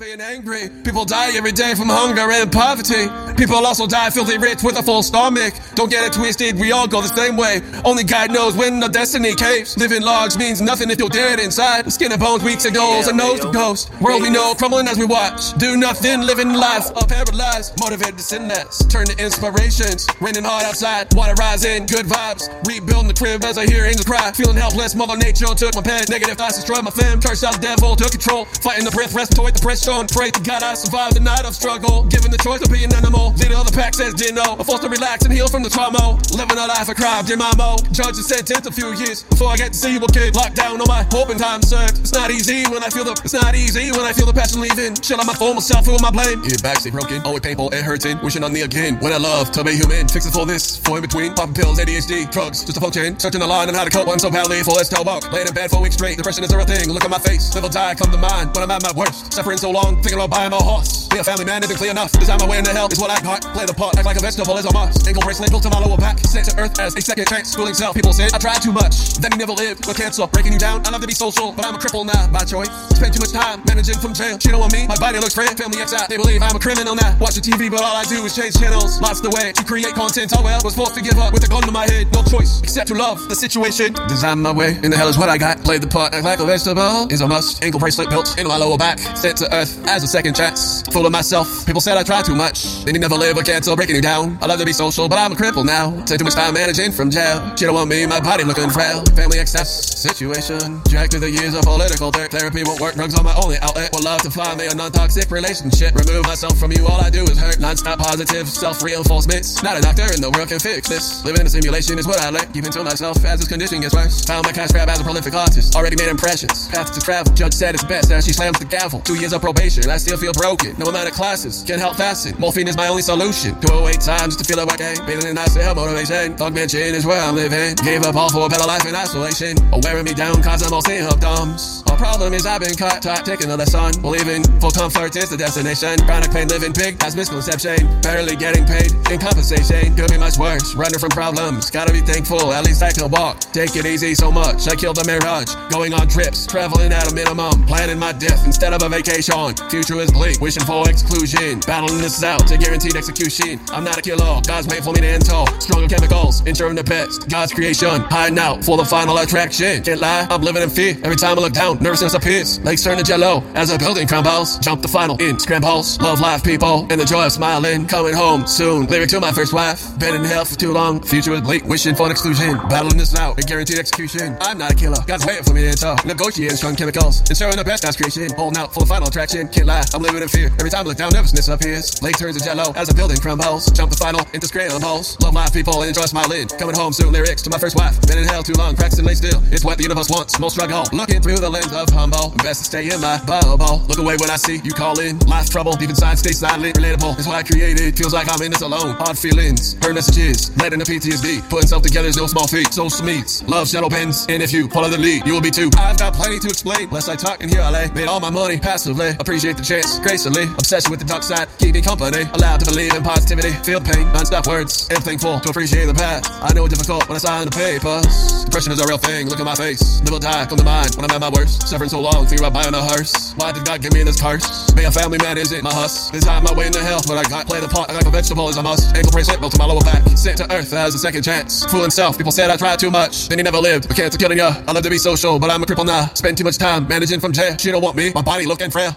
Being 0.00 0.22
angry, 0.22 0.70
people 0.82 1.04
die 1.04 1.36
every 1.36 1.52
day 1.52 1.74
from 1.74 1.90
hunger 1.90 2.24
and 2.32 2.50
poverty. 2.50 3.04
People 3.36 3.66
also 3.66 3.86
die 3.86 4.08
filthy 4.08 4.38
rich 4.38 4.62
with 4.62 4.78
a 4.78 4.82
full 4.82 5.02
stomach. 5.02 5.52
Don't 5.74 5.90
get 5.90 6.06
it 6.08 6.14
twisted, 6.14 6.58
we 6.58 6.72
all 6.72 6.88
go 6.88 7.02
the 7.02 7.12
same 7.14 7.36
way. 7.36 7.60
Only 7.84 8.02
God 8.02 8.32
knows 8.32 8.56
when 8.56 8.80
the 8.80 8.88
destiny 8.88 9.34
caves. 9.34 9.76
Living 9.76 10.00
large 10.00 10.38
means 10.38 10.62
nothing 10.62 10.88
if 10.88 10.98
you're 10.98 11.10
dead 11.10 11.38
inside. 11.38 11.92
Skin 11.92 12.12
and 12.12 12.20
bones, 12.20 12.40
signals, 12.62 13.08
and 13.08 13.18
nose 13.18 13.40
to 13.40 13.52
ghost. 13.52 13.92
World 14.00 14.22
we 14.22 14.30
know 14.30 14.54
crumbling 14.54 14.88
as 14.88 14.96
we 14.96 15.04
watch. 15.04 15.52
Do 15.58 15.76
nothing, 15.76 16.22
living 16.22 16.54
life, 16.54 16.88
a 16.96 17.04
paralyzed. 17.04 17.78
Motivated 17.78 18.16
to 18.16 18.24
sin 18.24 18.48
less, 18.48 18.82
turn 18.86 19.04
to 19.04 19.22
inspirations. 19.22 20.06
Raining 20.18 20.44
hard 20.44 20.64
outside, 20.64 21.12
water 21.12 21.34
rising, 21.34 21.84
good 21.84 22.06
vibes. 22.06 22.48
Rebuilding 22.66 23.08
the 23.08 23.14
crib 23.14 23.44
as 23.44 23.58
I 23.58 23.66
hear 23.66 23.84
angels 23.84 24.06
cry. 24.06 24.32
Feeling 24.32 24.56
helpless, 24.56 24.94
mother 24.94 25.18
nature 25.18 25.52
took 25.54 25.74
my 25.74 25.82
pen. 25.82 26.04
Negative 26.08 26.38
thoughts 26.38 26.56
destroyed 26.56 26.84
my 26.84 26.90
fam. 26.90 27.20
Cursed 27.20 27.44
out 27.44 27.52
the 27.52 27.60
devil, 27.60 27.96
took 27.96 28.12
control. 28.12 28.46
Fighting 28.64 28.86
the 28.86 28.90
breath, 28.90 29.14
respiratory 29.14 29.52
depression. 29.52 29.89
Pray 29.90 30.30
to 30.30 30.40
God 30.46 30.62
I 30.62 30.74
survive 30.74 31.14
the 31.14 31.20
night 31.20 31.44
of 31.44 31.52
struggle. 31.52 32.04
Given 32.06 32.30
the 32.30 32.38
choice 32.38 32.62
to 32.62 32.70
be 32.70 32.84
an 32.84 32.94
animal. 32.94 33.34
Leader 33.34 33.58
of 33.58 33.66
the 33.66 33.74
pack 33.74 33.94
says 33.94 34.14
Dino. 34.14 34.54
I'm 34.54 34.62
forced 34.62 34.86
to 34.86 34.88
relax 34.88 35.24
and 35.26 35.34
heal 35.34 35.48
from 35.48 35.64
the 35.66 35.68
trauma. 35.68 36.14
Living 36.30 36.58
a 36.62 36.66
life 36.70 36.88
of 36.88 36.94
crime, 36.94 37.26
dear 37.26 37.36
mamo. 37.36 37.74
Judge 37.90 38.14
is 38.22 38.30
a 38.30 38.70
few 38.70 38.94
years 38.94 39.24
before 39.26 39.50
I 39.50 39.56
get 39.56 39.74
to 39.74 39.78
see 39.78 39.96
a 39.96 40.00
kid. 40.06 40.36
Locked 40.36 40.54
down 40.54 40.80
on 40.80 40.86
my 40.86 41.02
hope 41.10 41.30
and 41.34 41.40
time 41.40 41.60
served. 41.62 41.98
It's 41.98 42.14
not 42.14 42.30
easy 42.30 42.62
when 42.70 42.86
I 42.86 42.88
feel 42.88 43.02
the 43.02 43.18
it's 43.18 43.34
not 43.34 43.54
easy 43.58 43.90
when 43.90 44.06
I 44.06 44.12
feel 44.12 44.26
the 44.26 44.32
passion 44.32 44.62
leaving. 44.62 44.94
Chill 44.94 45.18
on 45.18 45.26
my 45.26 45.34
former 45.34 45.60
self, 45.60 45.86
who 45.86 45.98
am 45.98 46.04
I 46.06 46.14
blame? 46.14 46.38
Yeah, 46.46 46.62
back 46.62 46.78
stay 46.78 46.94
broken, 46.94 47.18
always 47.26 47.42
painful 47.42 47.74
and 47.74 47.82
hurting. 47.82 48.22
Wishing 48.22 48.44
on 48.46 48.52
me 48.52 48.62
again. 48.62 48.94
When 49.02 49.12
I 49.12 49.18
love 49.18 49.50
to 49.58 49.64
be 49.64 49.74
human. 49.74 50.06
Fixing 50.06 50.30
for 50.30 50.46
this, 50.46 50.78
for 50.78 50.98
in 50.98 51.02
between. 51.02 51.34
Popping 51.34 51.58
pills, 51.58 51.82
ADHD, 51.82 52.30
drugs, 52.30 52.62
just 52.62 52.78
a 52.78 52.80
function. 52.80 53.18
Searching 53.18 53.40
the 53.40 53.46
line 53.46 53.66
on 53.66 53.74
how 53.74 53.82
to 53.82 53.90
cope. 53.90 54.06
I'm 54.06 54.22
so 54.22 54.30
for 54.30 54.74
let's 54.78 54.88
tell 54.88 55.04
walk. 55.04 55.26
Laying 55.32 55.48
in 55.48 55.54
bed 55.54 55.70
for 55.70 55.82
weeks 55.82 55.96
straight. 55.96 56.16
Depression 56.16 56.44
is 56.44 56.52
a 56.52 56.56
real 56.56 56.66
thing. 56.66 56.86
Look 56.94 57.04
at 57.04 57.10
my 57.10 57.18
face. 57.18 57.50
Or 57.56 57.68
die, 57.68 57.94
come 57.96 58.12
to 58.12 58.18
mind. 58.18 58.54
When 58.54 58.62
I'm 58.62 58.70
at 58.70 58.82
my 58.82 58.92
worst. 58.94 59.32
Suffering 59.32 59.58
so 59.58 59.70
long, 59.70 59.79
thinking 60.02 60.14
about 60.14 60.30
buying 60.30 60.50
my 60.50 60.56
horse. 60.56 61.09
Be 61.10 61.18
a 61.18 61.24
family 61.24 61.44
man 61.44 61.62
clear 61.62 61.90
enough. 61.90 62.12
Design 62.12 62.38
my 62.38 62.46
way 62.46 62.58
into 62.58 62.70
hell 62.70 62.86
is 62.86 63.00
what 63.00 63.10
I 63.10 63.20
got. 63.20 63.42
Play 63.50 63.66
the 63.66 63.74
part, 63.74 63.98
act 63.98 64.06
like 64.06 64.16
a 64.16 64.20
vegetable 64.20 64.56
is 64.56 64.64
a 64.64 64.72
must. 64.72 65.06
Ankle 65.06 65.22
bracelet 65.22 65.50
built 65.50 65.66
my 65.66 65.80
lower 65.82 65.96
back. 65.96 66.18
Sent 66.20 66.46
to 66.46 66.54
earth 66.60 66.78
as 66.78 66.94
a 66.94 67.00
second 67.00 67.26
chance. 67.26 67.50
Schooling 67.50 67.74
self. 67.74 67.96
People 67.96 68.12
said 68.12 68.32
I 68.32 68.38
tried 68.38 68.62
too 68.62 68.70
much. 68.70 69.18
Then 69.18 69.32
he 69.32 69.38
never 69.38 69.52
lived. 69.52 69.86
But 69.86 69.96
cancer 69.96 70.26
breaking 70.28 70.52
you 70.52 70.58
down. 70.58 70.86
I 70.86 70.90
love 70.90 71.00
to 71.00 71.06
be 71.06 71.14
social, 71.14 71.50
but 71.52 71.66
I'm 71.66 71.74
a 71.74 71.78
cripple 71.78 72.06
now 72.06 72.30
by 72.30 72.44
choice. 72.44 72.70
Spend 72.94 73.12
too 73.12 73.20
much 73.20 73.32
time 73.32 73.62
managing 73.66 73.98
from 73.98 74.14
jail. 74.14 74.38
She 74.38 74.50
don't 74.54 74.60
want 74.60 74.72
me. 74.72 74.86
My 74.86 74.96
body 74.96 75.18
looks 75.18 75.34
frail. 75.34 75.50
Family 75.50 75.82
out. 75.82 76.08
They 76.08 76.16
believe 76.16 76.42
I'm 76.42 76.54
a 76.54 76.60
criminal 76.60 76.94
now. 76.94 77.18
Watch 77.18 77.34
the 77.34 77.42
TV, 77.42 77.70
but 77.70 77.82
all 77.82 77.96
I 77.96 78.04
do 78.04 78.22
is 78.22 78.36
change 78.36 78.54
channels. 78.54 79.00
Lost 79.00 79.22
the 79.26 79.30
way 79.34 79.50
to 79.50 79.64
create 79.64 79.94
content. 79.98 80.32
Oh 80.36 80.44
well, 80.44 80.60
was 80.62 80.76
forced 80.76 80.94
to 80.94 81.02
give 81.02 81.18
up 81.18 81.32
with 81.32 81.42
a 81.42 81.48
gun 81.48 81.62
to 81.62 81.72
my 81.72 81.90
head. 81.90 82.06
No 82.12 82.22
choice 82.22 82.62
except 82.62 82.88
to 82.88 82.94
love 82.94 83.18
the 83.28 83.34
situation. 83.34 83.94
Design 84.06 84.38
my 84.38 84.52
way. 84.52 84.78
In 84.84 84.90
the 84.94 84.96
hell 84.96 85.08
is 85.08 85.18
what 85.18 85.28
I 85.28 85.38
got. 85.38 85.64
Play 85.64 85.78
the 85.78 85.88
part, 85.88 86.14
act 86.14 86.24
like 86.24 86.38
a 86.38 86.46
vegetable 86.46 87.10
is 87.10 87.20
a 87.20 87.26
must. 87.26 87.64
Ankle 87.64 87.80
bracelet 87.80 88.10
built 88.10 88.30
into 88.38 88.48
my 88.48 88.56
lower 88.56 88.78
back. 88.78 88.98
Sent 89.18 89.38
to 89.38 89.50
earth 89.54 89.74
as 89.88 90.04
a 90.04 90.06
second 90.06 90.36
chance. 90.36 90.82
Full 91.00 91.06
of 91.06 91.12
myself. 91.12 91.64
People 91.64 91.80
said 91.80 91.96
I 91.96 92.02
try 92.02 92.20
too 92.20 92.34
much. 92.34 92.84
Then 92.84 92.94
you 92.94 93.00
never 93.00 93.14
live 93.14 93.38
or 93.38 93.42
cancel, 93.42 93.74
breaking 93.74 93.96
you 93.96 94.02
down. 94.02 94.36
I 94.42 94.44
love 94.44 94.58
to 94.58 94.66
be 94.66 94.74
social, 94.74 95.08
but 95.08 95.18
I'm 95.18 95.32
a 95.32 95.34
cripple 95.34 95.64
now. 95.64 95.96
Take 96.04 96.18
too 96.18 96.28
much 96.28 96.34
time 96.34 96.52
managing 96.52 96.92
from 96.92 97.08
jail. 97.08 97.40
She 97.56 97.64
don't 97.64 97.72
want 97.72 97.88
me, 97.88 98.04
my 98.04 98.20
body 98.20 98.44
looking 98.44 98.68
frail. 98.68 99.02
Family 99.16 99.38
excess 99.38 99.96
situation. 99.96 100.82
Dragged 100.92 101.12
through 101.12 101.24
the 101.24 101.30
years 101.30 101.54
of 101.54 101.62
political 101.62 102.10
dirt. 102.10 102.32
Therapy 102.32 102.64
won't 102.64 102.82
work. 102.82 102.96
Drugs 102.96 103.18
are 103.18 103.24
my 103.24 103.32
only 103.42 103.56
outlet. 103.62 103.88
Would 103.94 104.04
love 104.04 104.20
to 104.28 104.30
find 104.30 104.58
me 104.58 104.66
a 104.66 104.74
non-toxic 104.74 105.30
relationship. 105.30 105.94
Remove 105.94 106.26
myself 106.26 106.58
from 106.58 106.70
you. 106.70 106.86
All 106.86 107.00
I 107.00 107.08
do 107.08 107.22
is 107.24 107.38
hurt. 107.38 107.58
Non-stop 107.60 107.98
positive 107.98 108.46
self-reinforcements. 108.46 109.62
Not 109.62 109.78
a 109.78 109.80
doctor 109.80 110.04
in 110.12 110.20
the 110.20 110.28
world 110.36 110.50
can 110.50 110.58
fix 110.58 110.86
this. 110.86 111.24
Living 111.24 111.40
in 111.40 111.46
a 111.46 111.50
simulation 111.50 111.98
is 111.98 112.06
what 112.06 112.20
I 112.20 112.28
like. 112.28 112.52
Keeping 112.52 112.72
to 112.72 112.84
myself 112.84 113.24
as 113.24 113.40
this 113.40 113.48
condition 113.48 113.80
gets 113.80 113.94
worse. 113.94 114.22
Found 114.26 114.44
my 114.44 114.52
cash 114.52 114.72
grab 114.72 114.90
as 114.90 115.00
a 115.00 115.04
prolific 115.04 115.32
artist. 115.32 115.74
Already 115.74 115.96
made 115.96 116.10
impressions. 116.10 116.68
Path 116.68 116.92
to 116.92 117.00
travel. 117.00 117.32
Judge 117.32 117.54
said 117.54 117.74
it's 117.74 117.84
best 117.84 118.12
as 118.12 118.26
she 118.26 118.34
slams 118.34 118.58
the 118.58 118.66
gavel. 118.66 119.00
Two 119.00 119.16
years 119.16 119.32
of 119.32 119.40
probation. 119.40 119.88
I 119.88 119.96
still 119.96 120.18
feel 120.18 120.34
broken. 120.34 120.76
No 120.76 120.89
amount 120.90 121.08
of 121.08 121.14
classes 121.14 121.64
can 121.66 121.78
help 121.78 121.96
fasten. 121.96 122.34
Morphine 122.38 122.68
is 122.68 122.76
my 122.76 122.88
only 122.88 123.02
solution. 123.02 123.58
208 123.60 124.00
times 124.00 124.36
to 124.36 124.44
feel 124.44 124.58
like 124.58 124.74
okay. 124.74 124.94
Feeling 125.06 125.28
in 125.28 125.34
nice 125.34 125.54
to 125.54 125.62
help 125.62 125.76
motivation. 125.76 126.36
Thug 126.36 126.54
mansion 126.54 126.94
is 126.94 127.06
where 127.06 127.20
I'm 127.20 127.34
living. 127.34 127.76
Gave 127.82 128.02
up 128.02 128.16
all 128.16 128.30
for 128.30 128.46
a 128.46 128.48
better 128.48 128.66
life 128.66 128.86
in 128.86 128.94
isolation. 128.94 129.56
Or 129.72 129.80
wearing 129.82 130.04
me 130.04 130.12
down 130.12 130.42
cause 130.42 130.66
I'm 130.66 130.74
all 130.74 130.82
seeing 130.82 131.08
symptoms. 131.08 131.82
My 131.86 131.89
problem 132.00 132.32
is 132.32 132.46
I've 132.46 132.62
been 132.62 132.74
caught, 132.74 133.02
taught, 133.02 133.26
taking 133.26 133.44
another 133.44 133.66
son. 133.66 133.92
Believing 134.00 134.42
full 134.58 134.70
comfort 134.70 135.14
is 135.16 135.28
the 135.28 135.36
destination. 135.36 136.00
Chronic 136.08 136.30
pain, 136.32 136.48
living 136.48 136.72
big, 136.72 136.96
has 137.02 137.14
misconception. 137.14 137.76
Barely 138.00 138.36
getting 138.36 138.64
paid 138.64 138.96
in 139.12 139.20
compensation. 139.20 139.94
Could 139.94 140.10
be 140.10 140.16
much 140.16 140.38
worse. 140.38 140.74
Running 140.74 140.98
from 140.98 141.10
problems. 141.10 141.70
Gotta 141.70 141.92
be 141.92 142.00
thankful, 142.00 142.54
at 142.54 142.64
least 142.64 142.82
I 142.82 142.90
can 142.90 143.10
walk. 143.10 143.40
Take 143.52 143.76
it 143.76 143.84
easy 143.84 144.14
so 144.14 144.32
much. 144.32 144.66
I 144.66 144.76
killed 144.76 144.96
the 144.96 145.04
mirage. 145.04 145.52
Going 145.68 145.92
on 145.92 146.08
trips, 146.08 146.46
traveling 146.46 146.90
at 146.90 147.12
a 147.12 147.14
minimum. 147.14 147.66
Planning 147.66 147.98
my 147.98 148.12
death 148.12 148.46
instead 148.46 148.72
of 148.72 148.82
a 148.82 148.88
vacation. 148.88 149.52
Future 149.68 150.00
is 150.00 150.10
bleak, 150.10 150.40
wishing 150.40 150.64
for 150.64 150.88
exclusion. 150.88 151.60
Battling 151.66 152.00
this 152.00 152.24
out 152.24 152.48
to 152.48 152.56
guaranteed 152.56 152.96
execution. 152.96 153.60
I'm 153.72 153.84
not 153.84 153.98
a 153.98 154.02
killer. 154.02 154.40
God's 154.48 154.68
made 154.72 154.82
for 154.82 154.94
me 154.94 155.00
to 155.04 155.06
enter. 155.06 155.44
Stronger 155.60 155.88
chemicals, 155.88 156.40
ensuring 156.46 156.76
the 156.76 156.84
best. 156.84 157.28
God's 157.28 157.52
creation, 157.52 158.00
hiding 158.08 158.38
out 158.38 158.64
for 158.64 158.78
the 158.78 158.86
final 158.86 159.18
attraction. 159.18 159.82
Can't 159.82 160.00
lie, 160.00 160.26
I'm 160.30 160.40
living 160.40 160.62
in 160.62 160.70
fear. 160.70 160.96
Every 161.04 161.16
time 161.16 161.36
I 161.36 161.42
look 161.42 161.52
down, 161.52 161.76
nervousness 161.90 162.14
appears. 162.14 162.60
Legs 162.60 162.84
turn 162.84 162.96
to 162.98 163.02
jello 163.02 163.42
as 163.56 163.72
a 163.74 163.76
building 163.76 164.06
crumbles. 164.06 164.58
Jump 164.60 164.80
the 164.80 164.86
final 164.86 165.16
in 165.16 165.40
scrambles. 165.40 165.98
Love 166.00 166.20
life, 166.20 166.44
people, 166.44 166.86
and 166.88 167.00
the 167.00 167.04
joy 167.04 167.26
of 167.26 167.32
smiling. 167.32 167.84
Coming 167.84 168.14
home 168.14 168.46
soon. 168.46 168.86
Lyric 168.86 169.10
to 169.10 169.18
my 169.18 169.32
first 169.32 169.52
wife. 169.52 169.98
Been 169.98 170.14
in 170.14 170.24
hell 170.24 170.44
for 170.44 170.56
too 170.56 170.72
long. 170.72 171.02
Future 171.02 171.32
is 171.32 171.40
bleak, 171.40 171.64
wishing 171.64 171.96
for 171.96 172.06
an 172.06 172.12
exclusion. 172.12 172.58
Battling 172.68 172.96
this 172.96 173.16
out, 173.16 173.40
a 173.40 173.42
guaranteed 173.42 173.80
execution. 173.80 174.36
I'm 174.40 174.58
not 174.58 174.70
a 174.70 174.76
killer. 174.76 175.02
God's 175.04 175.26
waiting 175.26 175.42
for 175.42 175.52
me 175.52 175.62
to 175.62 175.70
enter. 175.70 175.96
Negotiating 176.06 176.56
strong 176.56 176.76
chemicals. 176.76 177.28
Ensuring 177.28 177.56
the 177.56 177.64
best 177.64 177.82
God's 177.82 177.96
creation. 177.96 178.30
Holding 178.36 178.62
out 178.62 178.72
for 178.72 178.80
the 178.80 178.86
final 178.86 179.08
attraction. 179.08 179.48
Can't 179.48 179.66
lie, 179.66 179.82
I'm 179.92 180.02
living 180.02 180.22
in 180.22 180.28
fear. 180.28 180.46
Every 180.60 180.70
time 180.70 180.86
I 180.86 180.88
look 180.90 180.98
down, 180.98 181.10
nervousness 181.12 181.48
appears. 181.48 182.00
Lake 182.02 182.16
turns 182.18 182.38
to 182.38 182.44
jello 182.44 182.72
as 182.76 182.88
a 182.88 182.94
building 182.94 183.18
crumbles. 183.18 183.66
Jump 183.72 183.90
the 183.90 183.96
final 183.96 184.24
into 184.32 184.46
scrambles. 184.46 185.18
Love 185.20 185.34
life, 185.34 185.52
people, 185.52 185.82
and 185.82 185.88
enjoy 185.88 186.06
smiling. 186.06 186.46
Coming 186.46 186.76
home 186.76 186.92
soon. 186.92 187.10
Lyrics 187.10 187.42
to 187.42 187.50
my 187.50 187.58
first 187.58 187.74
wife. 187.74 188.00
Been 188.06 188.18
in 188.18 188.28
hell 188.28 188.44
too 188.44 188.54
long. 188.54 188.76
Cracks 188.76 188.94
Practicing 188.94 189.06
lay 189.06 189.14
still. 189.14 189.42
It's 189.52 189.64
what 189.64 189.78
the 189.78 189.82
universe 189.82 190.08
wants. 190.08 190.38
Most 190.38 190.54
struggle. 190.54 190.84
Looking 190.92 191.20
through 191.20 191.36
the 191.36 191.50
lens 191.50 191.72
of 191.80 191.90
humble. 191.90 192.30
Best 192.42 192.60
to 192.60 192.64
stay 192.64 192.92
in 192.92 193.00
my 193.00 193.18
bubble. 193.24 193.82
Look 193.88 193.98
away 193.98 194.16
when 194.16 194.30
I 194.30 194.36
see 194.36 194.60
you 194.62 194.72
calling. 194.72 195.18
Life 195.20 195.50
trouble. 195.50 195.72
Deep 195.72 195.90
inside, 195.90 196.18
stay 196.18 196.32
silent. 196.32 196.76
Relatable. 196.76 197.18
It's 197.18 197.26
what 197.26 197.36
I 197.36 197.42
created. 197.42 197.96
Feels 197.96 198.12
like 198.12 198.28
I'm 198.30 198.42
in 198.42 198.50
this 198.52 198.62
alone. 198.62 198.94
Hard 198.96 199.18
feelings. 199.18 199.74
Heard 199.82 199.94
messages. 199.94 200.54
Letting 200.56 200.78
the 200.78 200.84
PTSD. 200.84 201.48
Putting 201.48 201.68
self 201.68 201.82
together 201.82 202.08
is 202.08 202.16
no 202.16 202.26
small 202.26 202.46
feat. 202.46 202.72
So 202.72 202.88
meets. 203.02 203.42
Love 203.48 203.68
shadow 203.68 203.88
pens. 203.88 204.26
And 204.28 204.42
if 204.42 204.52
you 204.52 204.68
follow 204.68 204.88
the 204.88 204.98
lead, 204.98 205.26
you 205.26 205.32
will 205.32 205.40
be 205.40 205.50
too. 205.50 205.70
I've 205.78 205.98
got 205.98 206.14
plenty 206.14 206.38
to 206.40 206.48
explain. 206.48 206.90
Less 206.90 207.08
I 207.08 207.16
talk 207.16 207.42
and 207.42 207.50
here 207.50 207.62
I 207.62 207.70
lay. 207.70 207.90
Made 207.90 208.08
all 208.08 208.20
my 208.20 208.30
money 208.30 208.58
passively. 208.58 209.10
Appreciate 209.18 209.56
the 209.56 209.62
chance. 209.62 209.98
Gracefully. 210.00 210.44
Obsession 210.44 210.90
with 210.90 211.00
the 211.00 211.06
dark 211.06 211.22
side. 211.22 211.48
Keep 211.58 211.74
me 211.74 211.82
company. 211.82 212.24
Allowed 212.34 212.60
to 212.60 212.66
believe 212.66 212.94
in 212.94 213.02
positivity. 213.02 213.52
Feel 213.64 213.80
pain. 213.80 214.06
Non-stop 214.12 214.46
words. 214.46 214.88
Am 214.90 215.00
thankful 215.00 215.40
to 215.40 215.50
appreciate 215.50 215.86
the 215.86 215.94
path. 215.94 216.28
I 216.42 216.52
know 216.52 216.64
it's 216.66 216.74
difficult 216.74 217.08
when 217.08 217.16
I 217.16 217.18
sign 217.18 217.46
the 217.46 217.50
papers. 217.52 218.39
Depression 218.44 218.72
is 218.72 218.80
a 218.80 218.86
real 218.86 218.98
thing. 218.98 219.28
Look 219.28 219.40
at 219.40 219.46
my 219.46 219.54
face. 219.54 220.00
Live 220.02 220.14
or 220.14 220.20
die. 220.20 220.46
Come 220.46 220.58
to 220.58 220.64
mind 220.64 220.94
when 220.96 221.04
I'm 221.04 221.14
at 221.14 221.20
my 221.20 221.30
worst. 221.30 221.68
Suffering 221.68 221.90
so 221.90 222.00
long. 222.00 222.26
Thinking 222.26 222.46
about 222.46 222.54
buying 222.54 222.74
a 222.74 222.82
hearse. 222.82 223.34
Why 223.34 223.52
did 223.52 223.64
God 223.64 223.82
give 223.82 223.92
me 223.92 224.02
this 224.02 224.20
curse? 224.20 224.70
Being 224.72 224.88
a 224.88 224.92
family 224.92 225.18
man 225.18 225.38
isn't 225.38 225.62
my 225.62 225.72
hus. 225.72 226.10
Design 226.10 226.44
my 226.44 226.52
way 226.52 226.66
into 226.66 226.80
hell, 226.80 227.00
but 227.06 227.18
I 227.18 227.24
got 227.28 227.46
play 227.46 227.60
the 227.60 227.68
part 227.68 227.90
I 227.90 227.94
like 227.94 228.06
a 228.06 228.10
vegetable 228.10 228.48
is 228.48 228.56
a 228.56 228.62
must. 228.62 228.94
Ankle 228.96 229.12
bracelet 229.12 229.40
built 229.40 229.52
to 229.52 229.58
my 229.58 229.66
lower 229.66 229.80
back. 229.80 230.06
Sent 230.16 230.38
to 230.38 230.52
earth 230.52 230.72
as 230.72 230.94
a 230.94 230.98
second 230.98 231.22
chance. 231.22 231.64
Fooling 231.66 231.90
self. 231.90 232.16
People 232.16 232.32
said 232.32 232.50
I 232.50 232.56
tried 232.56 232.78
too 232.78 232.90
much. 232.90 233.28
Then 233.28 233.38
he 233.38 233.42
never 233.42 233.58
lived. 233.58 233.88
But 233.88 233.96
cancer 233.96 234.18
killing 234.18 234.38
ya. 234.38 234.54
I 234.66 234.72
love 234.72 234.84
to 234.84 234.90
be 234.90 234.98
social, 234.98 235.38
but 235.38 235.50
I'm 235.50 235.62
a 235.62 235.66
cripple 235.66 235.86
now. 235.86 236.06
Spend 236.14 236.36
too 236.38 236.44
much 236.44 236.58
time 236.58 236.88
managing 236.88 237.20
from 237.20 237.32
jail. 237.32 237.56
She 237.56 237.70
don't 237.70 237.82
want 237.82 237.96
me. 237.96 238.12
My 238.14 238.22
body 238.22 238.46
looking 238.46 238.70
frail. 238.70 238.92